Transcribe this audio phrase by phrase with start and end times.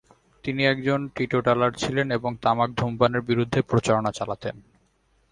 [0.43, 4.55] তিনি একজন টিটোটালার ছিলেন এবং তামাক ধূমপানের বিরুদ্ধে প্রচারণা চালাতেন।